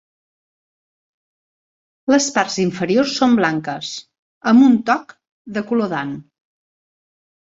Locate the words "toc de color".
4.89-5.93